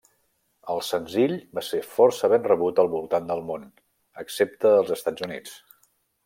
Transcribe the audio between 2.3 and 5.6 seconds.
ben rebut al voltant del món, excepte als Estats Units.